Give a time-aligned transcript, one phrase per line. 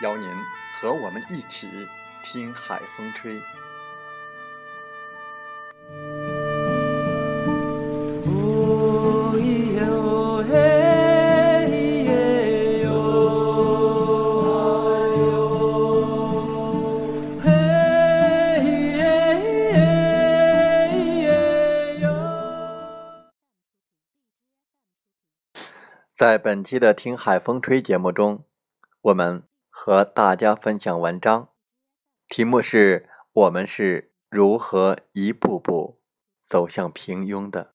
[0.00, 0.28] 邀您
[0.80, 1.68] 和我们一起
[2.22, 3.40] 听海风吹。
[26.16, 28.44] 在本期的《听海风吹》节目中，
[29.02, 29.49] 我们。
[29.82, 31.48] 和大家分享文章，
[32.28, 36.02] 题目是我们是如何一步步
[36.44, 37.72] 走向平庸的。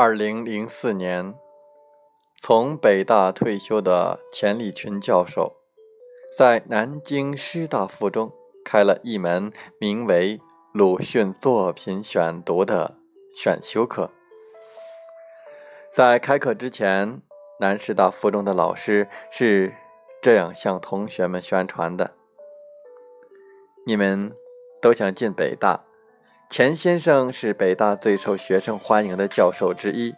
[0.00, 1.34] 二零零四年，
[2.40, 5.56] 从北大退休的钱理群教授，
[6.38, 8.32] 在南京师大附中
[8.64, 10.38] 开了一门名为
[10.72, 12.94] 《鲁迅作品选读》的
[13.28, 14.12] 选修课。
[15.90, 17.20] 在开课之前，
[17.58, 19.74] 南师大附中的老师是
[20.22, 22.12] 这样向同学们宣传的
[23.84, 24.32] ：“你们
[24.80, 25.86] 都想进北大。”
[26.50, 30.14] 钱先生是北大最受学生欢迎的教授之一，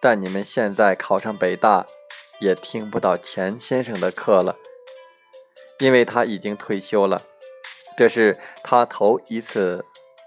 [0.00, 1.84] 但你们现在考上北大，
[2.38, 4.56] 也听不到钱先生的课了，
[5.80, 7.22] 因为他已经退休了。
[7.96, 9.84] 这是他头一次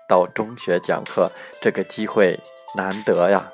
[0.08, 1.32] 到中学讲课，
[1.62, 2.38] 这个机会
[2.76, 3.54] 难得呀。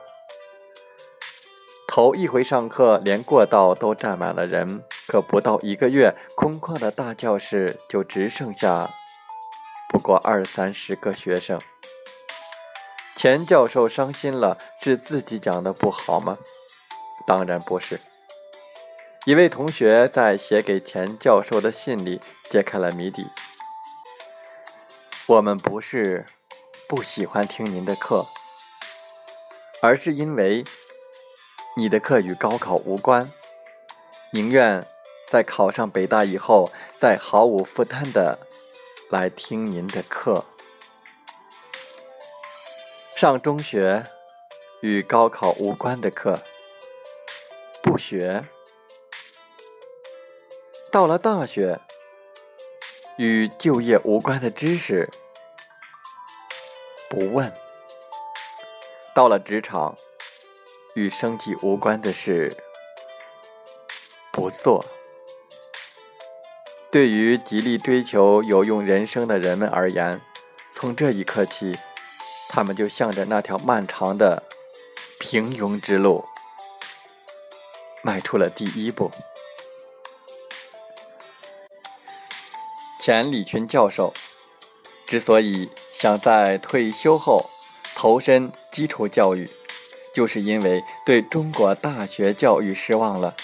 [1.88, 8.90] 头一回上课，连过道都站满了人，可不到一个月，空旷的大教室就只剩下。
[9.98, 11.60] 不过二三十个学生，
[13.16, 16.38] 钱教授伤心了，是自己讲的不好吗？
[17.26, 18.00] 当然不是。
[19.26, 23.26] 一位同学在写给钱教授的信里揭开了谜底：
[25.26, 26.28] 我们不是
[26.88, 28.24] 不喜欢听您的课，
[29.82, 30.64] 而是因为
[31.76, 33.32] 你的课与高考无关，
[34.32, 34.86] 宁愿
[35.28, 38.38] 在考上北大以后，再毫无负担的。
[39.10, 40.44] 来听您的课。
[43.16, 44.04] 上中学
[44.82, 46.38] 与高考无关的课。
[47.82, 48.44] 不学；
[50.92, 51.80] 到了大学
[53.16, 55.10] 与就业无关的知识。
[57.10, 57.50] 不问；
[59.16, 59.98] 到了职场
[60.96, 62.54] 与生计无关的事。
[64.34, 64.84] 不做。
[66.90, 70.22] 对于极力追求有用人生的人们而言，
[70.72, 71.78] 从这一刻起，
[72.48, 74.42] 他们就向着那条漫长的
[75.20, 76.24] 平庸之路
[78.02, 79.12] 迈出了第一步。
[83.02, 84.14] 钱理群教授
[85.06, 87.50] 之所以想在退休后
[87.96, 89.52] 投身基础教育，
[90.14, 93.36] 就是因为对中国大学教育失望了。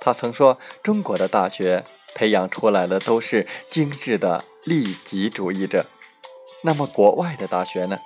[0.00, 1.84] 他曾说：“中国的大学。”
[2.14, 5.86] 培养出来的都是精致的利己主义者。
[6.62, 7.98] 那么，国外的大学呢？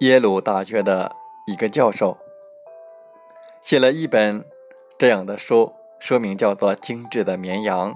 [0.00, 1.14] 耶鲁大学的
[1.46, 2.18] 一个教授
[3.62, 4.44] 写了一本
[4.98, 7.94] 这样的书，书名叫做《精致的绵羊》，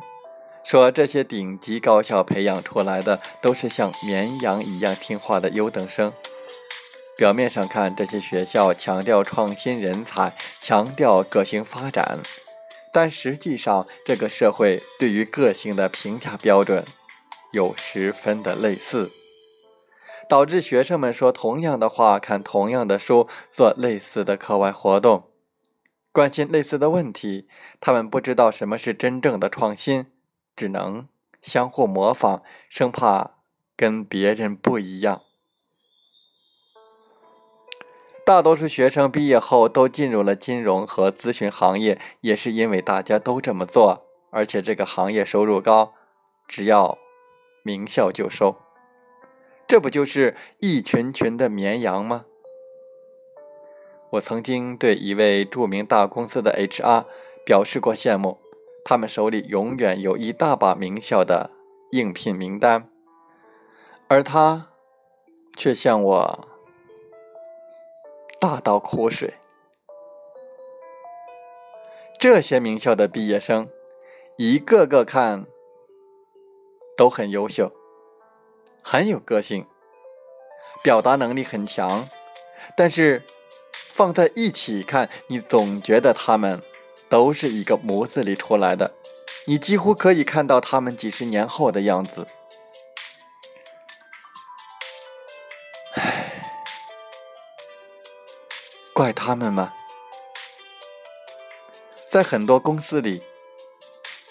[0.65, 6.12] 说这些顶级高校培养出来的都是像绵羊一样听话的优等生。
[7.17, 12.20] 表面上看，这些学校强调创新人才，强调个性发展。
[13.00, 16.84] 但实际上，这个社会对于个性的评价标准
[17.52, 19.12] 有十分的类似，
[20.28, 25.30] 导致学生们说同样的话，看同样的书，做类似的课外活动，
[26.10, 27.46] 关心类似的问题。
[27.80, 30.06] 他们不知道什么是真正的创新，
[30.56, 31.06] 只能
[31.40, 33.36] 相互模仿，生怕
[33.76, 35.22] 跟别人不一样。
[38.28, 45.94] 大多数学生毕业后都进入了金融和咨询行业，也是因为大家都这么做，而且这个行业收入高，
[46.46, 46.98] 只要
[47.62, 48.56] 名校就收。
[49.66, 52.26] 这不就是一群群的绵羊吗？
[54.10, 57.06] 我曾经对一位著名大公司的 HR
[57.46, 58.36] 表示过羡慕，
[58.84, 61.50] 他们手里永远有一大把名校的
[61.92, 62.90] 应聘名单，
[64.06, 64.66] 而他
[65.56, 66.57] 却向我。
[68.40, 69.35] 大倒苦水。
[72.20, 73.69] 这些名校的毕业生，
[74.37, 75.46] 一个个看
[76.96, 77.73] 都很优秀，
[78.82, 79.67] 很有个性，
[80.82, 82.08] 表达能力很强。
[82.76, 83.25] 但是
[83.93, 86.62] 放在一起看，你总觉得他们
[87.08, 88.93] 都是一个模子里出来的，
[89.46, 92.26] 你几乎可以看到他们几十年后的样子。
[98.98, 99.72] 怪他们吗？
[102.08, 103.22] 在很多公司里，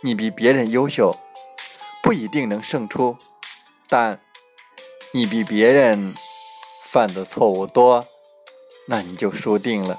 [0.01, 1.17] 你比别人优秀，
[2.03, 3.15] 不一定能胜出，
[3.87, 4.19] 但
[5.13, 6.13] 你比别人
[6.83, 8.05] 犯的错误多，
[8.87, 9.97] 那你就输定了。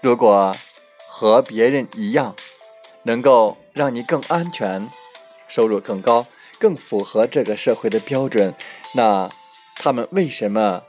[0.00, 0.56] 如果
[1.06, 2.34] 和别人一样，
[3.04, 4.90] 能够让你更安全、
[5.46, 6.26] 收入更高、
[6.58, 8.52] 更符合这个社会的标准，
[8.94, 9.30] 那
[9.76, 10.82] 他们为什么？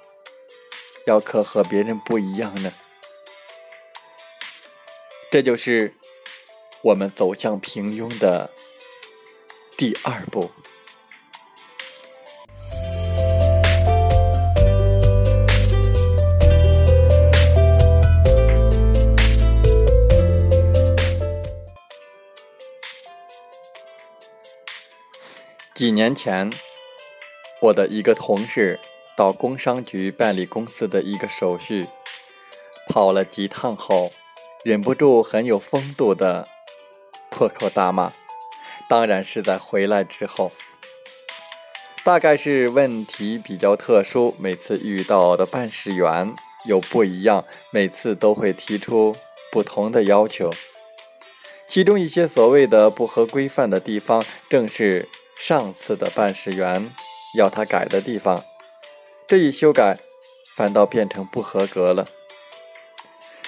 [1.05, 2.71] 要可和别人不一样呢，
[5.31, 5.93] 这就是
[6.81, 8.51] 我们走向平庸的
[9.75, 10.51] 第二步。
[25.73, 26.51] 几年前，
[27.61, 28.79] 我的一个同事。
[29.19, 31.87] 到工商局办理公司的一个手续，
[32.87, 34.13] 跑了几趟后，
[34.63, 36.47] 忍不住很有风度的
[37.29, 38.13] 破口大骂。
[38.87, 40.53] 当然是在回来之后，
[42.01, 46.33] 大概是问题比较特殊，每次遇到的办事员
[46.65, 49.13] 又不一样，每次都会提出
[49.51, 50.49] 不同的要求。
[51.67, 56.89] 其中一些所谓的不合规范的地方，正是上次的办事员
[57.37, 58.45] 要他改的地方。
[59.29, 59.99] 这一修改，
[60.55, 62.07] 反倒变成不合格了。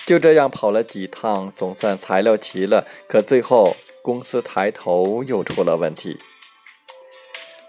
[0.06, 6.20] 就这样跑了几趟，总算材料齐了，可最后公司抬头又出了问题。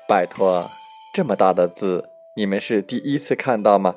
[0.07, 0.71] 拜托，
[1.15, 3.97] 这么大的字，你们是第一次看到吗？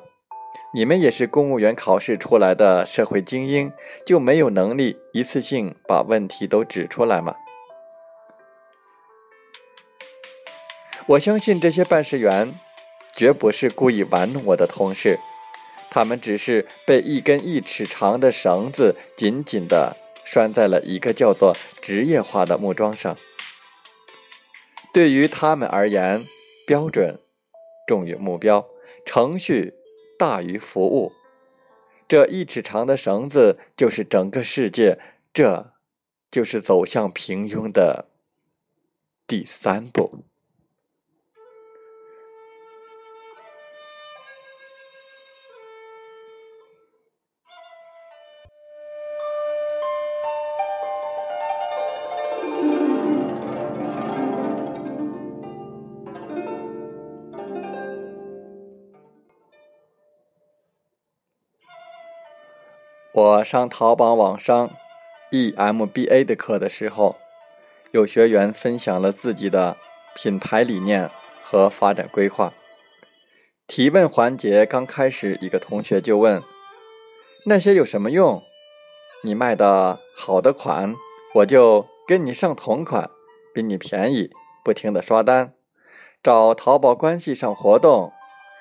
[0.72, 3.70] 你们也是公务员考试出来的社会精英，
[4.06, 7.34] 就没有能力一次性把问题都指出来吗？
[11.08, 12.58] 我相信这些办事员。
[13.16, 15.18] 绝不是故意玩弄我的同事，
[15.90, 23.16] 他们只是被一根一尺长的绳子紧紧地拴在了一个叫做职业化的木桩上。
[24.92, 26.24] 对于他们而言，
[26.66, 27.18] 标准
[27.86, 28.66] 重于目标，
[29.04, 29.74] 程序
[30.18, 31.12] 大于服务。
[32.08, 34.98] 这一尺长的绳子就是整个世界，
[35.32, 35.72] 这
[36.30, 38.06] 就是走向平庸的
[39.26, 40.24] 第三步。
[63.16, 64.68] 我上淘宝网上
[65.30, 67.16] EMBA 的课的时候，
[67.90, 69.74] 有学员分享了自己的
[70.14, 71.08] 品牌理念
[71.42, 72.52] 和发展规划。
[73.66, 76.42] 提问环节刚开始，一个同学就问
[77.46, 78.42] ：“那些有什么用？
[79.22, 80.94] 你卖的好的款，
[81.36, 83.08] 我就跟你上同款，
[83.54, 84.30] 比你便宜，
[84.62, 85.54] 不停的刷单，
[86.22, 88.12] 找淘宝关系上活动，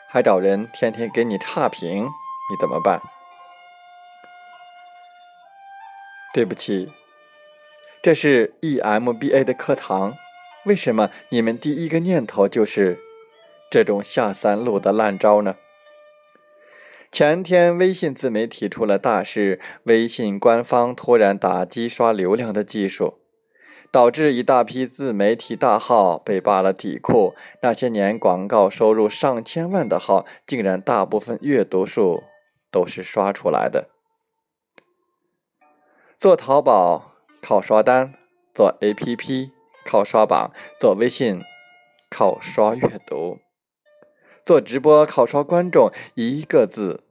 [0.08, 3.02] 还找人天天给你差评，你怎么办？”
[6.36, 6.92] 对不起，
[8.02, 10.16] 这是 EMBA 的课堂，
[10.66, 12.98] 为什么你们第一个念头就是
[13.72, 15.56] 这种下三路的烂招呢？
[17.10, 23.20] 前天微信自媒体出了大事，微信官方突然打击刷流量的技术，
[23.90, 27.34] 导致一大批自媒体大号被扒了底裤。
[27.62, 32.24] 那些年广告收入上千万的号，竟然大部分阅读数
[32.70, 33.95] 都是刷出来的。
[36.16, 38.14] 做淘宝靠刷单，
[38.54, 39.52] 做 APP
[39.86, 41.44] 靠刷榜，做微信
[42.10, 43.40] 靠刷阅读，
[44.42, 47.04] 做直播靠刷观众，一个字。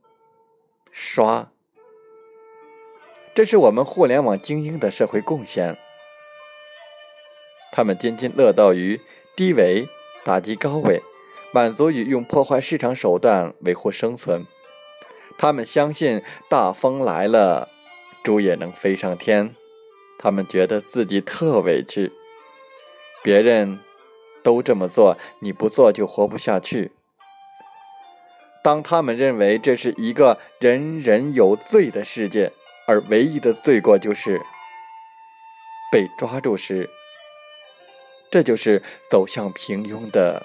[0.90, 1.50] 刷，
[3.34, 5.76] 这是我们互联网精英的社会贡献。
[7.72, 9.00] 他们津津乐道于
[9.36, 9.86] 低维
[10.24, 11.02] 打击高维，
[11.52, 14.46] 满足于用破坏市场手段维护生存。
[15.36, 17.68] 他们相信大风来了，
[18.24, 19.54] 猪也能飞上天。
[20.18, 22.10] 他们觉得自己特委屈，
[23.22, 23.78] 别人
[24.42, 26.92] 都这么做，你不做就活不下去。
[28.62, 32.52] 当他们认为这是一个人人有罪的世界，
[32.86, 34.40] 而唯一的罪过就是
[35.92, 36.88] 被抓住时，
[38.30, 40.42] 这就是走向平庸的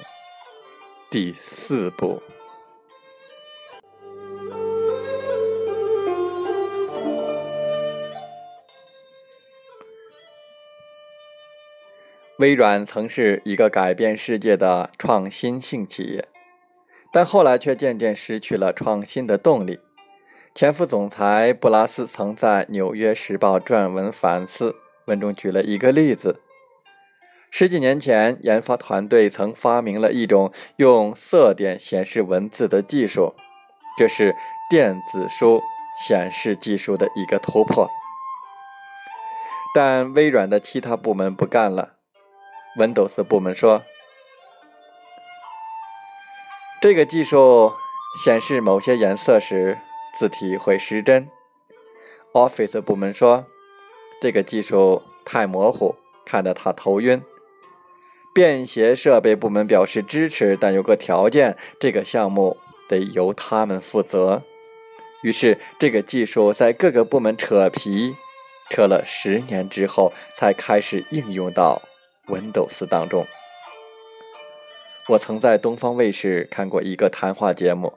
[1.09, 2.21] 第四步。
[12.39, 16.25] 微软曾是一个改变世界的创新性企业。
[17.11, 19.79] 但后来却渐渐失去了创新的动力。
[20.55, 24.75] 前副总裁布拉斯曾在《纽约时报》撰文反思，
[25.07, 26.39] 文中举了一个例子：
[27.51, 33.33] 十几年前，研发团队曾发明了一种用色点显示文字的技术，
[33.97, 34.33] 这是
[34.69, 35.61] 电子书
[36.07, 37.89] 显示技术的一个突破。
[39.75, 41.95] 但微软的其他部门不干了
[42.77, 43.81] ，Windows 部门说。
[46.81, 47.73] 这个技术
[48.23, 49.79] 显示某些颜色时，
[50.17, 51.29] 字体会失真。
[52.33, 53.45] Office 部门说，
[54.21, 55.95] 这个技术太模糊，
[56.25, 57.21] 看得他头晕。
[58.33, 62.55] 便携设备部门表示支持，但有个条件：这个项目
[62.87, 64.43] 得由他们负责。
[65.23, 68.15] 于是，这个技术在各个部门扯皮，
[68.69, 71.81] 扯了十年之后，才开始应用到
[72.29, 73.25] Windows 当中。
[75.09, 77.93] 我曾在东方卫视看过一个谈话节目，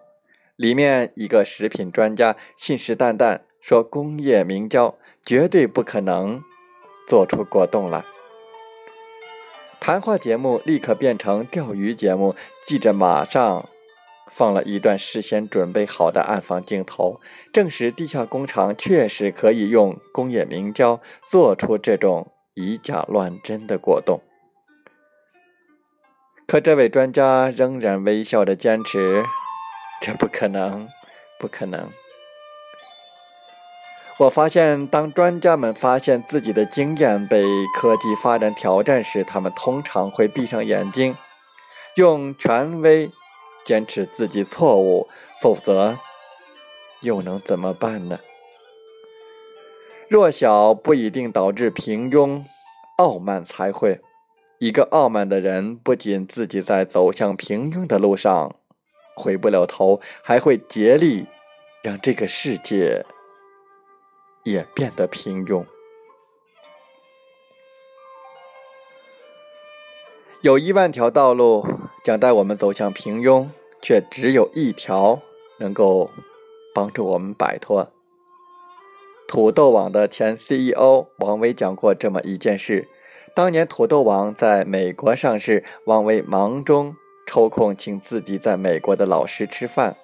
[0.57, 6.43] 里面一个食品专家信誓旦旦说工业明胶绝对不可能
[7.07, 8.03] 做出果冻来。
[9.79, 12.35] 谈话节目立刻变成钓鱼节目，
[12.67, 13.69] 记者马上
[14.29, 17.21] 放了一段事先准备好的暗房镜头，
[17.53, 24.21] 证实地下工厂确实可以用工业明胶做出这种以假乱真的果冻。
[26.47, 29.25] 可这位专家仍然微笑着坚持
[30.03, 30.89] ：“这不可能，
[31.39, 31.89] 不可能。”
[34.19, 37.43] 我发现，当专家们发现自己的经验被
[37.75, 41.17] 科技发展挑战时，他们通常会闭上眼睛，
[41.97, 43.11] 用权威
[43.65, 45.09] 坚持自己错误，
[45.41, 45.97] 否则
[47.01, 48.19] 又能怎么办呢？
[50.13, 52.45] 弱小不一定导致平庸，
[52.99, 54.03] 傲慢才会。
[54.59, 58.55] 一个傲慢的人，不仅自己在走向平庸的路上
[59.17, 61.25] 回不了头，还会竭力
[61.83, 63.07] 让这个世界
[64.45, 65.65] 也变得平庸。
[70.43, 71.67] 有一万条道路
[72.05, 73.49] 将带我们走向平庸，
[73.81, 75.23] 却只有一条
[75.57, 76.11] 能够
[76.75, 77.91] 帮助我们摆脱。
[79.33, 82.87] 土豆网的前 CEO 王威讲过这么一件事。
[83.35, 86.95] 当年土豆网在美国上市，王威忙中
[87.27, 89.97] 抽空请自己在美国的老师吃饭。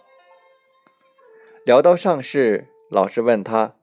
[1.66, 3.74] 聊到上市，老师问他：“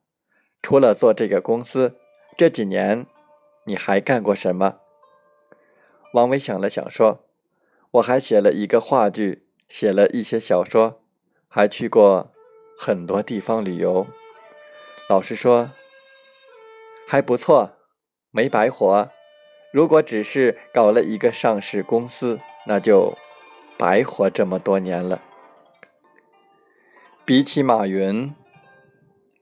[0.63, 1.93] 除了做这个公司，
[2.35, 3.05] 这几年
[3.65, 4.77] 你还干过什么？”
[6.13, 7.19] 王威想了想说
[7.91, 11.03] ：“我还写了一个话剧，写了一些小说，
[11.47, 12.31] 还去过
[12.75, 14.07] 很多地方旅游。”
[15.07, 15.71] 老师说
[17.07, 17.77] ：“还不错，
[18.31, 19.09] 没白活。”
[19.71, 23.17] 如果只是搞了一个上市公司，那就
[23.77, 25.21] 白活这么多年了。
[27.25, 28.33] 比起马云、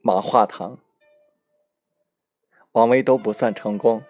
[0.02, 0.78] 马化腾、
[2.72, 4.02] 王威都不算成功，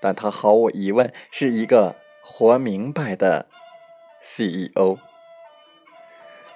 [0.00, 3.46] 但他毫无疑问是一个活明白的
[4.22, 4.98] CEO。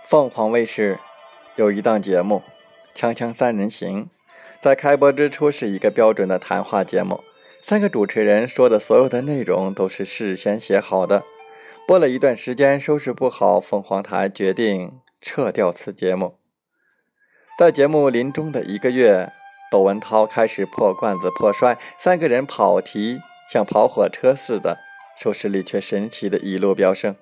[0.04, 0.99] 凤凰卫视
[1.56, 2.42] 有一档节目
[2.99, 4.06] 《锵锵三人行》，
[4.61, 7.23] 在开播之初是一个标准的谈话节目。
[7.62, 11.23] 三个主持人说的所有的内容都是事先写好的。
[11.87, 16.38] 播了一段时间，收视不好，凤凰台决定撤掉此节目。
[17.59, 19.31] 在节目临终的一个月，
[19.71, 23.21] 窦文涛开始破罐子破摔，三个人跑题
[23.53, 24.79] 像跑火车似的，
[25.17, 27.17] 收视率却神奇的一路飙升。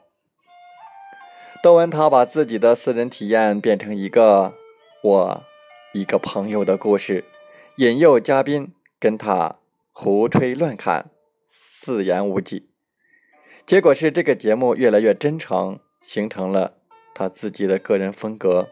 [1.62, 4.54] 窦文涛把自己的私人体验变成一个
[5.02, 5.42] 我
[5.92, 7.24] 一个朋友的故事，
[7.76, 9.60] 引诱嘉宾跟他
[9.92, 11.10] 胡吹乱侃，
[11.46, 12.68] 四言无忌。
[13.64, 16.74] 结果是这个节目越来越真诚，形成了
[17.14, 18.68] 他自己的个人风格。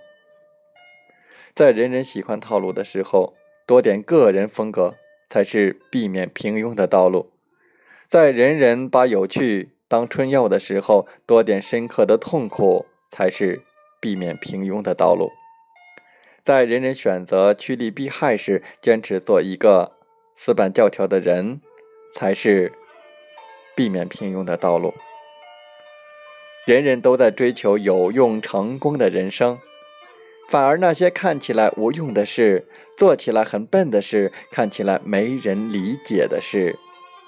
[1.55, 4.97] 在人人喜欢套路的时候，多点个人风格
[5.29, 7.31] 才是避免平庸的道路；
[8.07, 13.63] 在人人把有趣当春药的时候，多点深刻的痛苦才是
[14.01, 15.29] 避免平庸的道路；
[16.45, 19.93] 在人人选择趋利避害时，坚持做一个
[20.35, 21.61] 死板教条的人
[22.15, 22.73] 才是。
[23.77, 24.95] 避免平庸的道路，
[26.65, 29.59] 人人都在追求有用成功的人生，
[30.49, 36.79] 反而那些看起来无用的事、做起来很笨的事、看起来没人理解的事，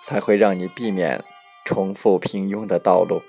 [0.04, 1.24] 才会让你避免
[1.64, 3.20] 重复平庸的道路。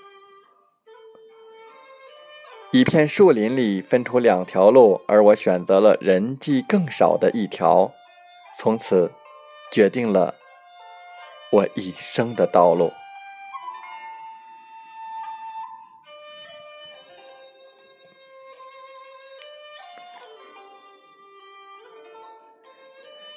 [2.71, 7.93] 一片树林里分出两条路，而我选择了人迹更少的一条，
[8.59, 9.13] 从此
[9.71, 10.35] 决定了
[11.49, 12.91] 我一生的道路。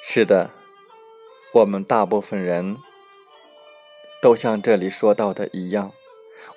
[0.03, 0.51] 是的，
[1.53, 2.79] 我们大部分人
[4.21, 5.93] 都像这里说到的一样，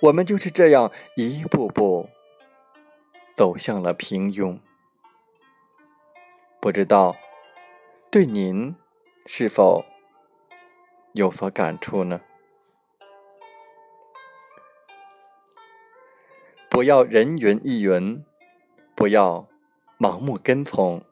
[0.01, 2.09] 我们就是这样一步步
[3.35, 4.59] 走向了平庸。
[6.59, 7.15] 不知道
[8.09, 8.75] 对您
[9.25, 9.85] 是否
[11.13, 12.21] 有所感触呢？
[16.69, 18.25] 不要人云亦云，
[18.95, 19.47] 不要
[19.99, 21.03] 盲目跟从，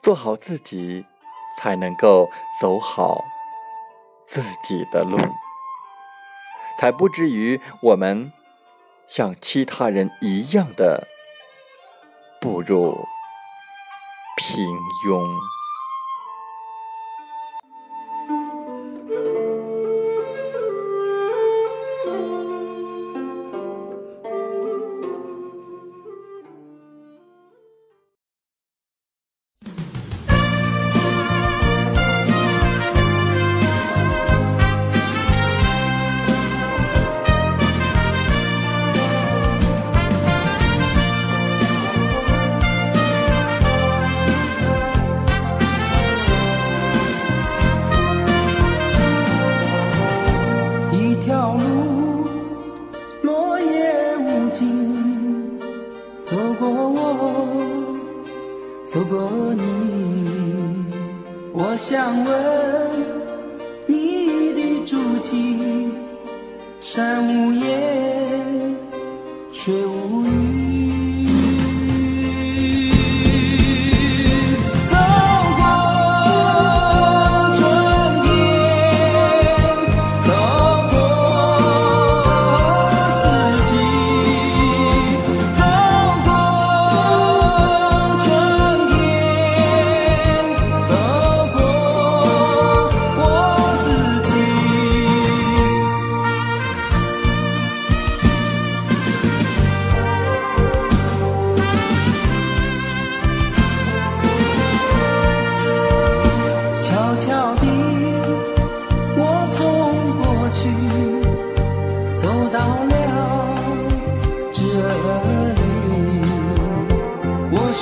[0.00, 1.06] 做好自己。
[1.54, 3.26] 才能够走好
[4.24, 5.18] 自己的路，
[6.78, 8.32] 才不至于我们
[9.06, 11.06] 像其他人一样的
[12.40, 12.94] 步入
[14.36, 14.64] 平
[15.06, 15.61] 庸。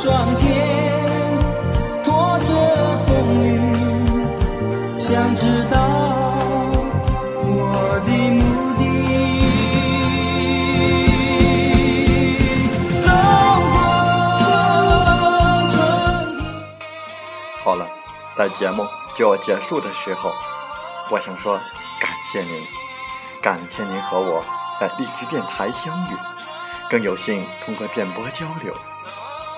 [0.03, 0.49] 双肩
[2.03, 2.55] 拖着
[3.05, 3.61] 风雨，
[4.97, 5.77] 想知道
[7.45, 8.41] 我的目
[8.79, 8.83] 的。
[17.63, 17.87] 好了，
[18.35, 20.33] 在节目就要结束的时候，
[21.11, 21.59] 我想说
[22.01, 22.67] 感谢您，
[23.43, 24.43] 感谢您和我
[24.81, 26.17] 在荔枝电台相遇，
[26.89, 28.75] 更有幸通过电波交流。